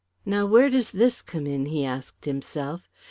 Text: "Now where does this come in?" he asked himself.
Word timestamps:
"Now 0.25 0.47
where 0.47 0.71
does 0.71 0.89
this 0.89 1.21
come 1.21 1.45
in?" 1.45 1.67
he 1.67 1.85
asked 1.85 2.25
himself. 2.25 2.89